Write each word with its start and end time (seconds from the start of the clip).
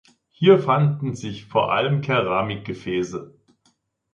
Hier 0.31 0.57
fanden 0.57 1.13
sich 1.13 1.45
vor 1.45 1.71
allem 1.73 2.01
Keramikgefäße. 2.01 3.35